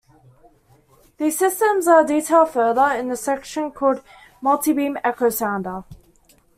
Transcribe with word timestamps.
These 1.17 1.37
systems 1.37 1.87
are 1.87 2.03
detailed 2.03 2.49
further 2.49 2.85
in 2.97 3.09
the 3.09 3.15
section 3.15 3.69
called 3.69 4.01
multibeam 4.41 4.99
echosounder. 5.03 5.83